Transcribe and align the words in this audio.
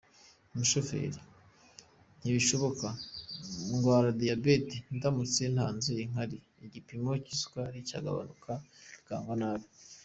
Umushoferi: 0.53 1.19
“Ntibishoboka! 2.19 2.87
Ndwara 3.75 4.09
diyabete 4.19 4.75
ndamutse 4.95 5.41
ntanze 5.53 5.91
inkari 6.05 6.37
igipimo 6.65 7.09
cy’isukari 7.23 7.77
cyagabanuka 7.87 8.51
bikangwa 8.95 9.33
nabi. 9.41 9.67